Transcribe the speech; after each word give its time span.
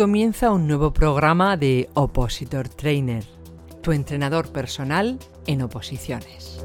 comienza 0.00 0.50
un 0.50 0.66
nuevo 0.66 0.94
programa 0.94 1.58
de 1.58 1.90
Opositor 1.92 2.70
Trainer, 2.70 3.22
tu 3.82 3.92
entrenador 3.92 4.50
personal 4.50 5.18
en 5.46 5.60
oposiciones. 5.60 6.64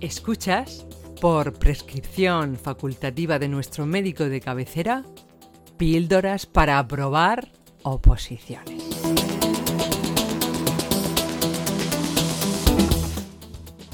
Escuchas, 0.00 0.86
por 1.20 1.52
prescripción 1.58 2.56
facultativa 2.56 3.38
de 3.38 3.48
nuestro 3.48 3.84
médico 3.84 4.24
de 4.30 4.40
cabecera, 4.40 5.04
píldoras 5.76 6.46
para 6.46 6.78
aprobar 6.78 7.52
oposiciones. 7.82 8.82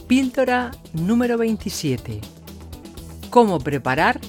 Píldora 0.07 0.71
número 0.93 1.39
27. 1.39 2.21
Cómo 3.31 3.59
preparar 3.59 4.21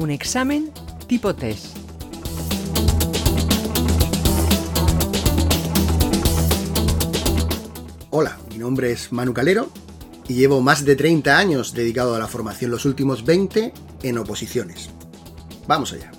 un 0.00 0.10
examen 0.10 0.70
tipo 1.06 1.34
test. 1.34 1.76
Hola, 8.08 8.38
mi 8.50 8.58
nombre 8.58 8.92
es 8.92 9.12
Manu 9.12 9.34
Calero 9.34 9.70
y 10.26 10.34
llevo 10.34 10.62
más 10.62 10.84
de 10.86 10.96
30 10.96 11.36
años 11.36 11.74
dedicado 11.74 12.14
a 12.14 12.18
la 12.18 12.26
formación, 12.26 12.70
los 12.70 12.86
últimos 12.86 13.24
20 13.24 13.74
en 14.02 14.18
oposiciones. 14.18 14.90
Vamos 15.66 15.92
allá. 15.92 16.10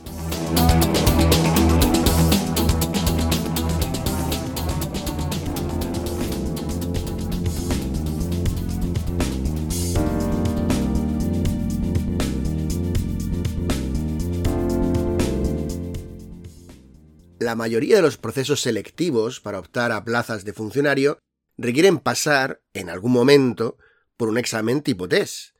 La 17.51 17.55
mayoría 17.55 17.97
de 17.97 18.01
los 18.01 18.15
procesos 18.15 18.61
selectivos 18.61 19.41
para 19.41 19.59
optar 19.59 19.91
a 19.91 20.05
plazas 20.05 20.45
de 20.45 20.53
funcionario 20.53 21.19
requieren 21.57 21.99
pasar, 21.99 22.61
en 22.73 22.89
algún 22.89 23.11
momento, 23.11 23.77
por 24.15 24.29
un 24.29 24.37
examen 24.37 24.81
tipo 24.81 25.09
test. 25.09 25.53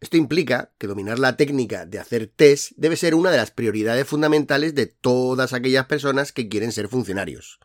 Esto 0.00 0.18
implica 0.18 0.74
que 0.76 0.86
dominar 0.86 1.18
la 1.18 1.38
técnica 1.38 1.86
de 1.86 1.98
hacer 1.98 2.26
test 2.26 2.72
debe 2.76 2.98
ser 2.98 3.14
una 3.14 3.30
de 3.30 3.38
las 3.38 3.52
prioridades 3.52 4.06
fundamentales 4.06 4.74
de 4.74 4.84
todas 4.84 5.54
aquellas 5.54 5.86
personas 5.86 6.32
que 6.32 6.50
quieren 6.50 6.72
ser 6.72 6.88
funcionarios. 6.88 7.58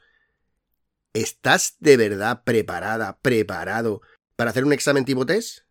¿Estás 1.11 1.75
de 1.81 1.97
verdad 1.97 2.43
preparada, 2.45 3.19
preparado 3.21 3.99
para 4.37 4.51
hacer 4.51 4.63
un 4.63 4.71
examen 4.71 5.03
tipo 5.03 5.25
test? 5.25 5.65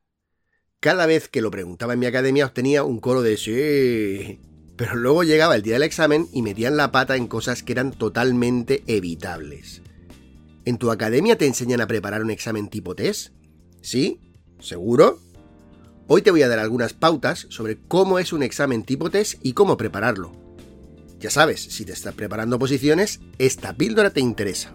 Cada 0.81 1.07
vez 1.07 1.31
que 1.31 1.41
lo 1.41 1.51
preguntaba 1.51 1.95
en 1.95 2.01
mi 2.01 2.05
academia 2.05 2.45
obtenía 2.45 2.85
un 2.85 3.01
coro 3.01 3.23
de 3.23 3.39
sí. 3.39 4.54
Pero 4.77 4.97
luego 4.97 5.23
llegaba 5.23 5.57
el 5.57 5.63
día 5.63 5.75
del 5.75 5.83
examen 5.83 6.29
y 6.33 6.43
metían 6.43 6.77
la 6.77 6.91
pata 6.91 7.17
en 7.17 7.29
cosas 7.29 7.63
que 7.63 7.73
eran 7.73 7.93
totalmente 7.93 8.83
evitables. 8.87 9.83
¿En 10.65 10.79
tu 10.79 10.91
academia 10.91 11.39
te 11.39 11.47
enseñan 11.47 11.81
a 11.81 11.87
preparar 11.87 12.23
un 12.23 12.31
examen 12.31 12.69
tipo 12.69 12.95
test? 12.95 13.33
¿Sí? 13.83 14.21
¿Seguro? 14.59 15.21
Hoy 16.07 16.23
te 16.23 16.31
voy 16.31 16.43
a 16.43 16.49
dar 16.49 16.59
algunas 16.59 16.93
pautas 16.93 17.47
sobre 17.51 17.79
cómo 17.79 18.19
es 18.19 18.33
un 18.33 18.43
examen 18.43 18.83
tipo 18.83 19.11
test 19.11 19.39
y 19.43 19.53
cómo 19.53 19.77
prepararlo. 19.77 20.33
Ya 21.21 21.31
sabes, 21.31 21.61
si 21.61 21.85
te 21.85 21.93
estás 21.93 22.15
preparando 22.15 22.59
posiciones, 22.59 23.21
esta 23.39 23.75
píldora 23.75 24.11
te 24.11 24.21
interesa. 24.21 24.75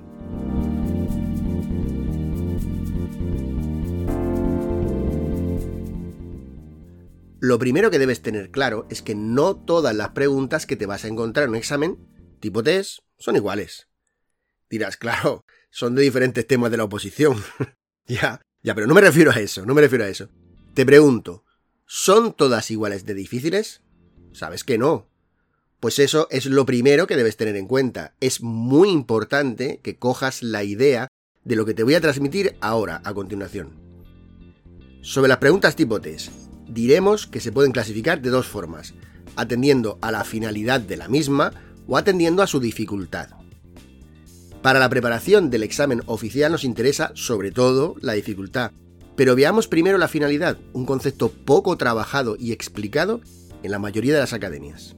Lo 7.50 7.58
primero 7.58 7.90
que 7.90 7.98
debes 7.98 8.22
tener 8.22 8.52
claro 8.52 8.86
es 8.92 9.02
que 9.02 9.16
no 9.16 9.56
todas 9.56 9.96
las 9.96 10.10
preguntas 10.10 10.68
que 10.68 10.76
te 10.76 10.86
vas 10.86 11.04
a 11.04 11.08
encontrar 11.08 11.46
en 11.46 11.50
un 11.50 11.56
examen 11.56 11.98
tipo 12.40 12.62
test 12.62 13.00
son 13.18 13.38
iguales. 13.38 13.88
Dirás, 14.70 14.98
claro, 14.98 15.46
son 15.72 15.96
de 15.96 16.04
diferentes 16.04 16.46
temas 16.46 16.70
de 16.70 16.78
la 16.78 16.84
oposición. 16.84 17.44
ya, 18.06 18.40
ya, 18.62 18.76
pero 18.76 18.86
no 18.86 18.94
me 18.94 19.02
refiero 19.02 19.32
a 19.32 19.40
eso, 19.40 19.66
no 19.66 19.74
me 19.74 19.82
refiero 19.82 20.06
a 20.06 20.10
eso. 20.10 20.30
Te 20.76 20.86
pregunto, 20.86 21.44
¿son 21.88 22.34
todas 22.34 22.70
iguales 22.70 23.08
de 23.08 23.16
difíciles? 23.16 23.82
Sabes 24.32 24.64
que 24.64 24.78
no. 24.78 25.10
Pues 25.80 25.98
eso 25.98 26.28
es 26.30 26.46
lo 26.46 26.68
primero 26.68 27.08
que 27.08 27.18
debes 27.18 27.36
tener 27.36 27.56
en 27.56 27.66
cuenta. 27.66 28.14
Es 28.20 28.44
muy 28.44 28.92
importante 28.92 29.80
que 29.82 29.98
cojas 29.98 30.44
la 30.44 30.64
idea 30.64 31.08
de 31.44 31.56
lo 31.56 31.66
que 31.66 31.74
te 31.74 31.82
voy 31.82 31.96
a 31.96 32.02
transmitir 32.02 32.58
ahora, 32.62 33.02
a 33.04 33.16
continuación. 33.16 33.72
Sobre 35.02 35.30
las 35.30 35.40
preguntas 35.40 35.76
tipo 35.76 36.00
test, 36.00 36.32
diremos 36.70 37.28
que 37.28 37.40
se 37.40 37.52
pueden 37.52 37.72
clasificar 37.72 38.22
de 38.22 38.30
dos 38.30 38.48
formas, 38.48 38.94
atendiendo 39.36 39.98
a 40.02 40.12
la 40.12 40.24
finalidad 40.24 40.80
de 40.80 40.98
la 40.98 41.08
misma 41.08 41.52
o 41.88 41.98
atendiendo 41.98 42.44
a 42.44 42.48
su 42.48 42.60
dificultad. 42.60 43.30
Para 44.62 44.80
la 44.80 44.90
preparación 44.90 45.50
del 45.50 45.64
examen 45.64 46.02
oficial 46.06 46.52
nos 46.52 46.64
interesa 46.64 47.12
sobre 47.16 47.52
todo 47.52 47.96
la 48.02 48.14
dificultad, 48.14 48.72
pero 49.16 49.36
veamos 49.36 49.68
primero 49.68 49.98
la 49.98 50.08
finalidad, 50.08 50.58
un 50.74 50.86
concepto 50.86 51.30
poco 51.30 51.78
trabajado 51.78 52.36
y 52.38 52.52
explicado 52.52 53.22
en 53.64 53.72
la 53.72 53.80
mayoría 53.80 54.14
de 54.14 54.20
las 54.20 54.34
academias. 54.34 54.96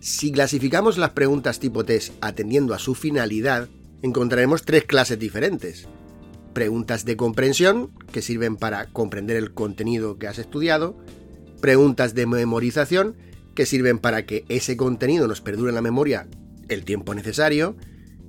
Si 0.00 0.32
clasificamos 0.32 0.98
las 0.98 1.10
preguntas 1.10 1.60
tipo 1.60 1.84
test 1.84 2.12
atendiendo 2.20 2.74
a 2.74 2.78
su 2.78 2.94
finalidad, 2.94 3.68
encontraremos 4.02 4.62
tres 4.62 4.84
clases 4.84 5.18
diferentes 5.18 5.88
preguntas 6.54 7.04
de 7.04 7.16
comprensión, 7.16 7.90
que 8.12 8.22
sirven 8.22 8.56
para 8.56 8.86
comprender 8.86 9.36
el 9.36 9.52
contenido 9.52 10.18
que 10.18 10.28
has 10.28 10.38
estudiado, 10.38 10.96
preguntas 11.60 12.14
de 12.14 12.26
memorización, 12.26 13.16
que 13.54 13.66
sirven 13.66 13.98
para 13.98 14.24
que 14.24 14.44
ese 14.48 14.76
contenido 14.76 15.28
nos 15.28 15.40
perdure 15.40 15.70
en 15.70 15.74
la 15.74 15.82
memoria 15.82 16.26
el 16.68 16.84
tiempo 16.84 17.14
necesario, 17.14 17.76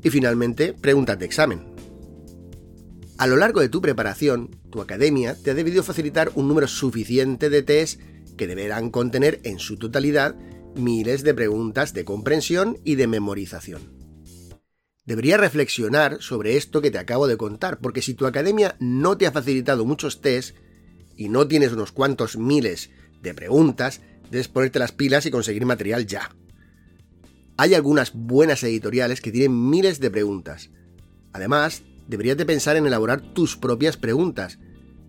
y 0.04 0.10
finalmente 0.10 0.74
preguntas 0.74 1.18
de 1.18 1.26
examen. 1.26 1.76
A 3.18 3.28
lo 3.28 3.38
largo 3.38 3.62
de 3.62 3.70
tu 3.70 3.82
preparación, 3.82 4.52
tu 4.70 4.82
academia 4.82 5.36
te 5.42 5.52
ha 5.52 5.54
debido 5.54 5.84
facilitar 5.84 6.32
un 6.36 6.48
número 6.48 6.68
suficiente 6.68 7.50
de 7.50 7.64
test 7.64 8.02
que 8.38 8.46
deberán 8.46 8.90
contener 8.90 9.40
en 9.44 9.58
su 9.58 9.78
totalidad 9.78 10.36
miles 10.76 11.24
de 11.24 11.34
preguntas 11.34 11.94
de 11.94 12.04
comprensión 12.04 12.78
y 12.84 12.96
de 12.96 13.08
memorización. 13.08 14.05
Deberías 15.06 15.40
reflexionar 15.40 16.18
sobre 16.20 16.58
esto 16.58 16.82
que 16.82 16.90
te 16.90 16.98
acabo 16.98 17.28
de 17.28 17.38
contar, 17.38 17.80
porque 17.80 18.02
si 18.02 18.16
tu 18.16 18.26
academia 18.26 18.76
no 18.80 19.18
te 19.18 19.28
ha 19.28 19.32
facilitado 19.32 19.86
muchos 19.86 20.20
tests 20.20 20.56
y 21.16 21.30
no 21.30 21.48
tienes 21.48 21.74
unos 21.74 21.92
cuantos 21.92 22.38
miles 22.38 22.90
de 23.22 23.36
preguntas, 23.36 24.02
debes 24.32 24.48
ponerte 24.48 24.80
las 24.80 24.92
pilas 24.92 25.28
y 25.28 25.32
conseguir 25.32 25.66
material 25.66 26.08
ya. 26.08 26.36
Hay 27.58 27.76
algunas 27.76 28.14
buenas 28.14 28.64
editoriales 28.64 29.22
que 29.22 29.32
tienen 29.32 29.70
miles 29.70 30.00
de 30.00 30.10
preguntas. 30.10 30.72
Además, 31.34 31.84
deberías 32.08 32.38
de 32.38 32.46
pensar 32.46 32.76
en 32.76 32.88
elaborar 32.88 33.22
tus 33.22 33.58
propias 33.58 33.98
preguntas. 33.98 34.58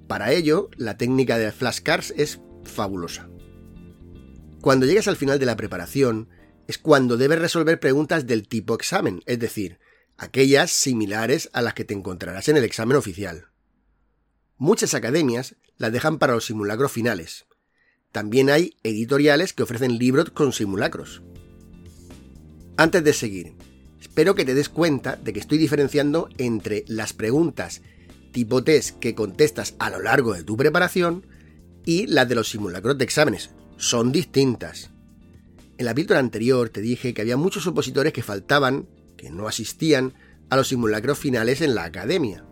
Para 0.07 0.31
ello, 0.33 0.69
la 0.77 0.99
técnica 0.99 1.39
de 1.39 1.51
flashcards 1.53 2.13
es 2.17 2.41
fabulosa. 2.65 3.29
Cuando 4.61 4.85
llegas 4.85 5.09
al 5.09 5.17
final 5.17 5.39
de 5.39 5.47
la 5.47 5.57
preparación, 5.57 6.29
es 6.69 6.79
cuando 6.79 7.17
debes 7.17 7.39
resolver 7.39 7.81
preguntas 7.81 8.27
del 8.27 8.47
tipo 8.47 8.75
examen, 8.75 9.23
es 9.27 9.39
decir, 9.39 9.79
aquellas 10.19 10.71
similares 10.71 11.51
a 11.53 11.63
las 11.63 11.75
que 11.75 11.85
te 11.85 11.95
encontrarás 11.95 12.49
en 12.49 12.57
el 12.57 12.65
examen 12.65 12.97
oficial. 12.97 13.47
Muchas 14.57 14.95
academias 14.95 15.57
las 15.77 15.93
dejan 15.93 16.19
para 16.19 16.35
los 16.35 16.47
simulacros 16.47 16.93
finales. 16.93 17.47
También 18.13 18.49
hay 18.49 18.77
editoriales 18.83 19.53
que 19.53 19.63
ofrecen 19.63 19.99
libros 19.99 20.31
con 20.31 20.53
simulacros. 20.53 21.23
Antes 22.79 23.05
de 23.05 23.13
seguir, 23.13 23.55
espero 24.01 24.35
que 24.35 24.45
te 24.45 24.55
des 24.55 24.69
cuenta 24.69 25.17
de 25.17 25.33
que 25.33 25.41
estoy 25.41 25.59
diferenciando 25.59 26.29
entre 26.39 26.85
las 26.89 27.13
preguntas 27.13 27.83
tipo 28.33 28.63
test 28.63 28.99
que 28.99 29.15
contestas 29.15 29.77
a 29.79 29.89
lo 29.89 30.03
largo 30.03 30.35
de 30.35 30.45
tu 30.45 30.59
preparación 30.59 31.27
y 31.87 32.07
las 32.07 32.29
de 32.29 32.35
los 32.35 32.51
simulacros 32.51 32.99
de 32.99 33.05
exámenes. 33.05 33.51
Son 33.79 34.13
distintas. 34.13 34.91
En 35.79 35.87
la 35.87 35.95
píldora 35.95 36.21
anterior 36.21 36.69
te 36.69 36.83
dije 36.83 37.15
que 37.15 37.23
había 37.23 37.39
muchos 37.39 37.67
opositores 37.67 38.13
que 38.13 38.23
faltaban 38.23 38.89
que 39.17 39.31
no 39.31 39.49
asistían 39.49 40.15
a 40.51 40.57
los 40.57 40.69
simulacros 40.69 41.19
finales 41.19 41.61
en 41.61 41.75
la 41.75 41.85
academia. 41.85 42.45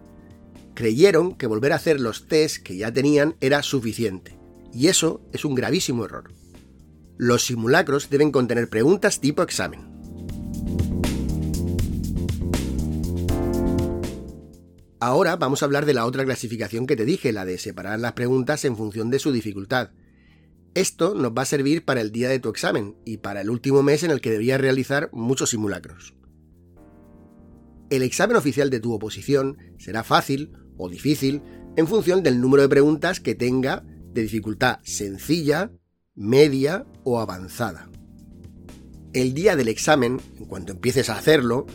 Creyeron 0.75 1.37
que 1.37 1.47
volver 1.47 1.73
a 1.73 1.77
hacer 1.77 2.01
los 2.01 2.27
test 2.27 2.63
que 2.63 2.77
ya 2.77 2.93
tenían 2.93 3.37
era 3.41 3.63
suficiente, 3.63 4.39
y 4.73 4.89
eso 4.89 5.23
es 5.33 5.45
un 5.45 5.55
gravísimo 5.55 6.05
error. 6.05 6.33
Los 7.17 7.47
simulacros 7.47 8.11
deben 8.11 8.33
contener 8.33 8.69
preguntas 8.69 9.21
tipo 9.21 9.43
examen. 9.43 9.95
Ahora 14.99 15.37
vamos 15.37 15.63
a 15.63 15.67
hablar 15.67 15.85
de 15.85 15.95
la 15.95 16.07
otra 16.07 16.25
clasificación 16.25 16.87
que 16.87 16.97
te 16.97 17.05
dije, 17.05 17.31
la 17.31 17.45
de 17.45 17.59
separar 17.59 18.01
las 18.01 18.15
preguntas 18.15 18.65
en 18.65 18.75
función 18.75 19.11
de 19.11 19.19
su 19.19 19.33
dificultad. 19.33 19.91
Esto 20.75 21.15
nos 21.15 21.33
va 21.33 21.43
a 21.43 21.45
servir 21.45 21.85
para 21.85 22.01
el 22.01 22.11
día 22.11 22.29
de 22.29 22.41
tu 22.41 22.49
examen 22.49 22.97
y 23.05 23.19
para 23.19 23.43
el 23.43 23.51
último 23.51 23.83
mes 23.83 24.03
en 24.03 24.11
el 24.11 24.21
que 24.21 24.31
deberías 24.31 24.61
realizar 24.61 25.11
muchos 25.13 25.51
simulacros. 25.51 26.15
El 27.94 28.02
examen 28.02 28.37
oficial 28.37 28.70
de 28.70 28.81
tu 28.81 28.93
oposición 28.93 29.56
será 29.79 30.02
fácil 30.02 30.50
o 30.76 30.88
difícil 30.88 31.43
en 31.76 31.87
función 31.87 32.25
del 32.25 32.41
número 32.41 32.64
de 32.64 32.69
preguntas 32.69 33.20
que 33.20 33.37
tenga 33.37 33.85
de 34.12 34.23
dificultad 34.23 34.81
sencilla, 34.82 35.70
media 36.17 36.87
o 37.05 37.20
avanzada. 37.20 37.88
El 39.12 39.32
día 39.32 39.55
del 39.55 39.69
examen, 39.69 40.20
en 40.37 40.46
cuanto 40.46 40.73
empieces 40.73 41.08
a 41.08 41.17
hacerlo, 41.17 41.67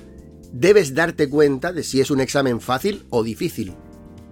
debes 0.51 0.93
darte 0.93 1.29
cuenta 1.29 1.71
de 1.71 1.83
si 1.83 2.01
es 2.01 2.11
un 2.11 2.19
examen 2.19 2.59
fácil 2.59 3.05
o 3.09 3.23
difícil. 3.23 3.75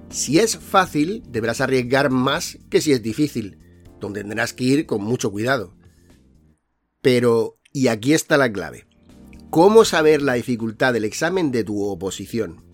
Si 0.10 0.40
es 0.40 0.58
fácil, 0.58 1.24
deberás 1.30 1.62
arriesgar 1.62 2.10
más 2.10 2.58
que 2.70 2.82
si 2.82 2.92
es 2.92 3.02
difícil, 3.02 3.60
donde 4.02 4.26
tendrás 4.26 4.52
que 4.52 4.66
ir 4.66 4.86
con 4.88 5.02
mucho 5.02 5.32
cuidado. 5.32 5.78
Pero, 7.02 7.62
y 7.72 7.88
aquí 7.88 8.14
está 8.14 8.36
la 8.36 8.52
clave. 8.52 8.87
¿Cómo 9.50 9.86
saber 9.86 10.22
la 10.22 10.34
dificultad 10.34 10.92
del 10.92 11.06
examen 11.06 11.52
de 11.52 11.64
tu 11.64 11.82
oposición? 11.82 12.66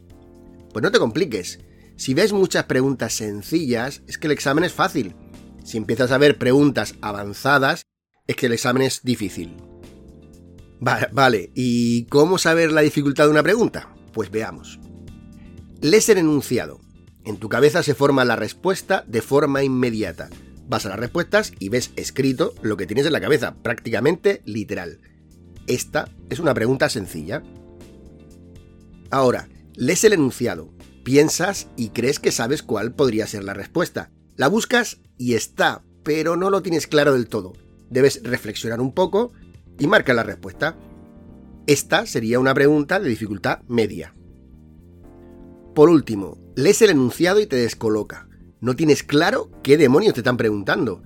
Pues 0.74 0.81
no 0.81 0.92
te 0.92 0.98
compliques. 0.98 1.60
Si 1.98 2.16
ves 2.16 2.34
muchas 2.34 2.64
preguntas 2.64 3.14
sencillas, 3.14 4.02
es 4.08 4.18
que 4.18 4.25
el 4.25 4.34
examen 4.34 4.64
es 4.64 4.74
fácil. 4.74 5.16
Si 5.64 5.78
empiezas 5.78 6.12
a 6.12 6.18
ver 6.18 6.40
preguntas 6.40 6.96
avanzadas, 7.02 7.84
es 8.25 8.36
que 8.36 8.48
el 8.48 8.54
examen 8.54 8.84
es 8.84 9.02
difícil. 9.04 9.56
Vale, 10.80 11.52
¿y 11.54 12.06
cómo 12.08 12.40
saber 12.40 12.72
la 12.72 12.81
dificultad 12.81 13.25
de 13.25 13.31
una 13.31 13.44
pregunta? 13.44 13.94
Pues 14.12 14.31
veamos. 14.31 14.80
Lees 15.80 16.10
el 16.10 16.18
enunciado. 16.18 16.81
En 17.24 17.38
tu 17.38 17.50
cabeza 17.50 17.84
se 17.84 17.94
forma 17.94 18.25
la 18.25 18.36
respuesta 18.36 19.06
de 19.08 19.22
forma 19.22 19.64
inmediata. 19.64 20.30
Vas 20.68 20.86
a 20.88 20.90
las 20.90 21.00
respuestas 21.00 21.54
y 21.60 21.70
ves 21.70 21.92
escrito 21.96 22.56
lo 22.64 22.78
que 22.78 22.88
tienes 22.88 23.06
en 23.06 23.14
la 23.14 23.22
cabeza, 23.22 23.56
prácticamente 23.62 24.42
literal. 24.46 25.00
Esta 25.68 26.10
es 26.30 26.39
una 26.39 26.54
pregunta 26.54 26.89
sencilla. 26.89 27.44
Ahora, 29.10 29.48
lees 29.75 30.04
el 30.04 30.13
enunciado, 30.13 30.74
piensas 31.04 31.68
y 31.77 31.89
crees 31.89 32.19
que 32.19 32.31
sabes 32.31 32.63
cuál 32.63 32.94
podría 32.94 33.27
ser 33.27 33.44
la 33.44 33.54
respuesta. 33.54 34.12
La 34.36 34.48
buscas 34.48 35.00
y 35.18 35.36
está, 35.36 35.83
pero 36.04 36.36
no 36.36 36.50
lo 36.50 36.62
tienes 36.62 36.88
claro 36.88 37.13
del 37.13 37.27
todo. 37.27 37.54
Debes 37.89 38.21
reflexionar 38.24 38.81
un 38.81 38.94
poco 38.94 39.31
y 39.80 39.88
marca 39.88 40.13
la 40.13 40.24
respuesta. 40.24 40.75
Esta 41.68 42.06
sería 42.06 42.39
una 42.39 42.54
pregunta 42.54 43.00
de 43.00 43.07
dificultad 43.07 43.62
media. 43.68 44.15
Por 45.74 45.89
último, 45.89 46.38
lees 46.56 46.81
el 46.81 46.89
enunciado 46.89 47.39
y 47.39 47.48
te 47.48 47.56
descoloca. 47.56 48.27
No 48.60 48.75
tienes 48.75 49.04
claro 49.04 49.50
qué 49.63 49.77
demonios 49.77 50.13
te 50.13 50.19
están 50.19 50.38
preguntando. 50.38 51.04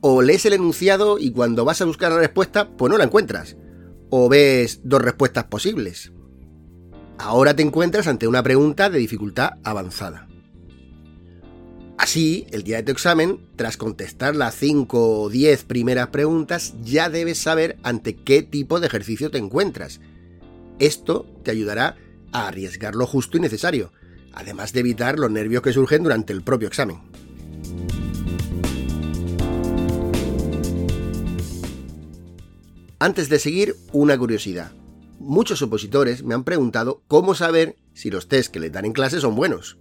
O 0.00 0.20
lees 0.20 0.44
el 0.44 0.52
enunciado 0.52 1.18
y 1.18 1.30
cuando 1.32 1.64
vas 1.64 1.80
a 1.80 1.84
buscar 1.86 2.12
la 2.12 2.18
respuesta, 2.18 2.68
pues 2.76 2.90
no 2.90 2.98
la 2.98 3.04
encuentras. 3.04 3.56
O 4.10 4.28
ves 4.28 4.80
dos 4.84 5.02
respuestas 5.02 5.44
posibles. 5.44 6.12
Ahora 7.18 7.54
te 7.54 7.62
encuentras 7.62 8.06
ante 8.06 8.26
una 8.26 8.42
pregunta 8.42 8.90
de 8.90 8.98
dificultad 8.98 9.54
avanzada. 9.64 10.28
Así, 11.96 12.46
el 12.50 12.64
día 12.64 12.76
de 12.76 12.82
tu 12.82 12.92
examen, 12.92 13.40
tras 13.56 13.76
contestar 13.76 14.34
las 14.34 14.56
5 14.56 15.22
o 15.22 15.30
10 15.30 15.64
primeras 15.64 16.08
preguntas, 16.08 16.74
ya 16.82 17.08
debes 17.08 17.38
saber 17.38 17.78
ante 17.82 18.16
qué 18.16 18.42
tipo 18.42 18.80
de 18.80 18.88
ejercicio 18.88 19.30
te 19.30 19.38
encuentras. 19.38 20.00
Esto 20.78 21.24
te 21.44 21.52
ayudará 21.52 21.96
a 22.32 22.48
arriesgar 22.48 22.96
lo 22.96 23.06
justo 23.06 23.36
y 23.36 23.40
necesario, 23.40 23.92
además 24.32 24.72
de 24.72 24.80
evitar 24.80 25.18
los 25.18 25.30
nervios 25.30 25.62
que 25.62 25.72
surgen 25.72 26.02
durante 26.02 26.32
el 26.32 26.42
propio 26.42 26.68
examen. 26.68 26.98
Antes 33.04 33.28
de 33.28 33.38
seguir, 33.38 33.76
una 33.92 34.16
curiosidad. 34.16 34.72
Muchos 35.18 35.60
opositores 35.60 36.22
me 36.22 36.32
han 36.32 36.42
preguntado 36.42 37.02
cómo 37.06 37.34
saber 37.34 37.76
si 37.92 38.10
los 38.10 38.28
test 38.28 38.50
que 38.50 38.60
les 38.60 38.72
dan 38.72 38.86
en 38.86 38.94
clase 38.94 39.20
son 39.20 39.34
buenos. 39.34 39.76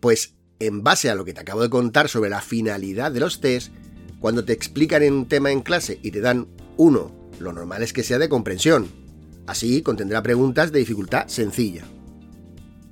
Pues 0.00 0.34
en 0.58 0.82
base 0.82 1.08
a 1.08 1.14
lo 1.14 1.24
que 1.24 1.34
te 1.34 1.42
acabo 1.42 1.62
de 1.62 1.70
contar 1.70 2.08
sobre 2.08 2.28
la 2.28 2.40
finalidad 2.40 3.12
de 3.12 3.20
los 3.20 3.40
test, 3.40 3.72
cuando 4.18 4.44
te 4.44 4.52
explican 4.52 5.04
un 5.04 5.28
tema 5.28 5.52
en 5.52 5.60
clase 5.60 6.00
y 6.02 6.10
te 6.10 6.20
dan 6.20 6.48
uno, 6.76 7.14
lo 7.38 7.52
normal 7.52 7.84
es 7.84 7.92
que 7.92 8.02
sea 8.02 8.18
de 8.18 8.28
comprensión. 8.28 8.88
Así 9.46 9.82
contendrá 9.82 10.20
preguntas 10.24 10.72
de 10.72 10.80
dificultad 10.80 11.28
sencilla. 11.28 11.84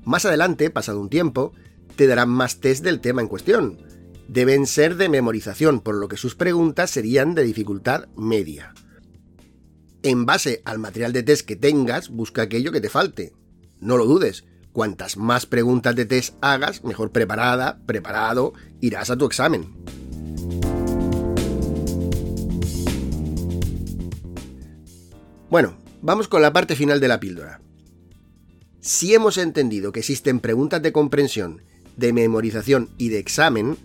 Más 0.05 0.25
adelante, 0.27 0.71
pasado 0.71 1.01
un 1.01 1.11
tiempo, 1.11 1.55
te 1.97 2.07
darán 2.07 2.29
más 2.29 2.61
test 2.61 2.85
del 2.85 3.01
tema 3.01 3.21
en 3.21 3.27
cuestión. 3.27 3.79
Deben 4.29 4.69
ser 4.69 4.95
de 4.95 5.09
memorización, 5.09 5.81
por 5.81 5.97
lo 5.97 6.07
que 6.07 6.19
sus 6.19 6.37
preguntas 6.37 6.93
serían 6.93 7.35
de 7.35 7.43
dificultad 7.43 8.07
media. 8.15 8.75
En 10.05 10.25
base 10.27 10.63
al 10.65 10.79
material 10.79 11.13
de 11.13 11.25
test 11.25 11.45
que 11.45 11.57
tengas, 11.57 12.11
busca 12.11 12.43
aquello 12.43 12.71
que 12.71 12.81
te 12.81 12.89
falte. 12.89 13.33
No 13.81 13.97
lo 13.97 14.05
dudes, 14.05 14.45
Cuantas 14.75 15.17
más 15.17 15.47
preguntas 15.47 15.95
de 15.95 16.05
test 16.05 16.35
hagas, 16.41 16.83
mejor 16.83 17.13
preparada, 17.13 17.79
preparado, 17.87 18.55
irás 18.81 19.09
a 19.09 19.17
tu 19.17 19.25
examen. 19.25 19.73
Bueno, 25.49 25.77
vamos 26.03 26.27
con 26.27 26.43
la 26.43 26.53
parte 26.53 26.75
final 26.75 26.99
de 26.99 27.07
la 27.07 27.21
píldora. 27.21 27.61
Si 28.81 29.15
hemos 29.15 29.39
entendido 29.39 29.93
que 29.93 30.01
existen 30.01 30.41
preguntas 30.41 30.83
de 30.83 30.91
comprensión, 30.91 31.63
de 31.97 32.13
memorización 32.13 32.91
y 32.99 33.11
de 33.11 33.21
examen, 33.21 33.77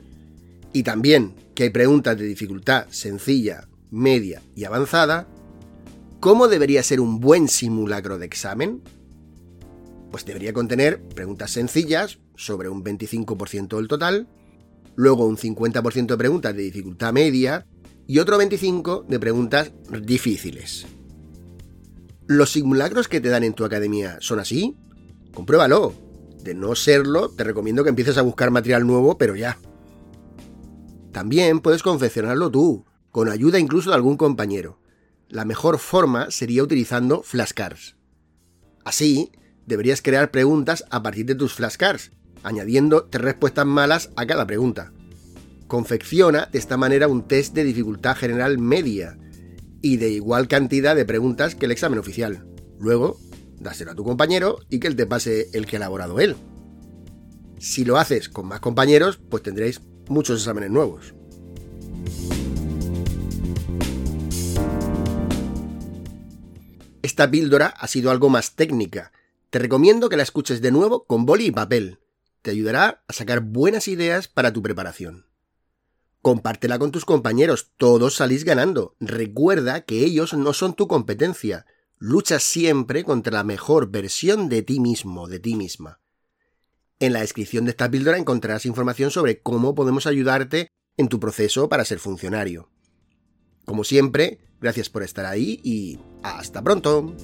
y 0.73 0.81
también 0.81 1.35
que 1.53 1.65
hay 1.65 1.69
preguntas 1.69 2.17
de 2.17 2.25
dificultad 2.25 2.87
sencilla, 2.89 3.67
media 3.91 4.41
y 4.55 4.63
avanzada, 4.63 5.27
¿cómo 6.19 6.47
debería 6.47 6.83
ser 6.83 6.99
un 6.99 7.19
buen 7.19 7.47
simulacro 7.47 8.17
de 8.17 8.25
examen? 8.25 8.81
pues 10.09 10.25
debería 10.25 10.53
contener 10.53 11.01
preguntas 11.01 11.51
sencillas 11.51 12.19
sobre 12.35 12.69
un 12.69 12.83
25% 12.83 13.77
del 13.77 13.87
total, 13.87 14.27
luego 14.95 15.25
un 15.25 15.37
50% 15.37 16.07
de 16.07 16.17
preguntas 16.17 16.55
de 16.55 16.63
dificultad 16.63 17.13
media 17.13 17.65
y 18.07 18.19
otro 18.19 18.39
25% 18.39 19.05
de 19.05 19.19
preguntas 19.19 19.71
difíciles. 20.01 20.87
¿Los 22.27 22.51
simulacros 22.51 23.07
que 23.07 23.21
te 23.21 23.29
dan 23.29 23.43
en 23.43 23.53
tu 23.53 23.65
academia 23.65 24.17
son 24.21 24.39
así? 24.39 24.77
Compruébalo. 25.33 25.93
De 26.43 26.55
no 26.55 26.73
serlo, 26.73 27.29
te 27.29 27.43
recomiendo 27.43 27.83
que 27.83 27.89
empieces 27.89 28.17
a 28.17 28.21
buscar 28.21 28.49
material 28.49 28.87
nuevo, 28.87 29.17
pero 29.17 29.35
ya. 29.35 29.59
También 31.11 31.59
puedes 31.59 31.83
confeccionarlo 31.83 32.49
tú, 32.49 32.85
con 33.11 33.27
ayuda 33.27 33.59
incluso 33.59 33.89
de 33.89 33.97
algún 33.97 34.15
compañero. 34.15 34.78
La 35.29 35.45
mejor 35.45 35.77
forma 35.77 36.31
sería 36.31 36.63
utilizando 36.63 37.21
flashcards. 37.21 37.95
Así, 38.83 39.31
deberías 39.67 40.01
crear 40.01 40.31
preguntas 40.31 40.85
a 40.89 41.03
partir 41.03 41.27
de 41.27 41.35
tus 41.35 41.53
flashcards, 41.53 42.11
añadiendo 42.41 43.05
tres 43.05 43.23
respuestas 43.23 43.67
malas 43.67 44.09
a 44.15 44.25
cada 44.25 44.47
pregunta. 44.47 44.91
Confecciona 45.67 46.47
de 46.51 46.57
esta 46.57 46.77
manera 46.77 47.07
un 47.07 47.27
test 47.27 47.53
de 47.53 47.63
dificultad 47.63 48.15
general 48.15 48.57
media 48.57 49.19
y 49.83 49.97
de 49.97 50.09
igual 50.09 50.47
cantidad 50.47 50.95
de 50.95 51.05
preguntas 51.05 51.53
que 51.53 51.67
el 51.67 51.71
examen 51.71 51.99
oficial. 51.99 52.47
Luego, 52.79 53.19
dáselo 53.59 53.91
a 53.91 53.95
tu 53.95 54.03
compañero 54.03 54.57
y 54.67 54.79
que 54.79 54.87
él 54.87 54.95
te 54.95 55.05
pase 55.05 55.49
el 55.53 55.67
que 55.67 55.75
ha 55.75 55.77
elaborado 55.77 56.19
él. 56.19 56.35
Si 57.59 57.85
lo 57.85 57.97
haces 57.97 58.29
con 58.29 58.47
más 58.47 58.61
compañeros, 58.61 59.19
pues 59.29 59.43
tendréis 59.43 59.79
muchos 60.07 60.39
exámenes 60.39 60.71
nuevos. 60.71 61.13
Esta 67.19 67.31
píldora 67.31 67.67
ha 67.77 67.85
sido 67.89 68.11
algo 68.11 68.29
más 68.29 68.55
técnica, 68.55 69.11
te 69.49 69.59
recomiendo 69.59 70.07
que 70.07 70.15
la 70.15 70.23
escuches 70.23 70.61
de 70.61 70.71
nuevo 70.71 71.03
con 71.03 71.25
boli 71.25 71.47
y 71.47 71.51
papel. 71.51 71.99
Te 72.41 72.51
ayudará 72.51 73.03
a 73.09 73.11
sacar 73.11 73.41
buenas 73.41 73.89
ideas 73.89 74.29
para 74.29 74.53
tu 74.53 74.61
preparación. 74.61 75.25
Compártela 76.21 76.79
con 76.79 76.91
tus 76.91 77.03
compañeros, 77.03 77.73
todos 77.75 78.15
salís 78.15 78.45
ganando. 78.45 78.95
Recuerda 79.01 79.81
que 79.81 80.05
ellos 80.05 80.33
no 80.33 80.53
son 80.53 80.75
tu 80.75 80.87
competencia. 80.87 81.65
Lucha 81.97 82.39
siempre 82.39 83.03
contra 83.03 83.33
la 83.33 83.43
mejor 83.43 83.91
versión 83.91 84.47
de 84.47 84.61
ti 84.61 84.79
mismo, 84.79 85.27
de 85.27 85.39
ti 85.39 85.55
misma. 85.55 85.99
En 86.99 87.11
la 87.11 87.19
descripción 87.19 87.65
de 87.65 87.71
esta 87.71 87.91
píldora 87.91 88.17
encontrarás 88.17 88.65
información 88.65 89.11
sobre 89.11 89.41
cómo 89.41 89.75
podemos 89.75 90.07
ayudarte 90.07 90.69
en 90.95 91.09
tu 91.09 91.19
proceso 91.19 91.67
para 91.67 91.83
ser 91.83 91.99
funcionario. 91.99 92.69
Como 93.65 93.83
siempre, 93.83 94.39
gracias 94.61 94.89
por 94.89 95.03
estar 95.03 95.25
ahí 95.25 95.59
y 95.63 95.99
hasta 96.23 96.61
pronto. 96.61 97.15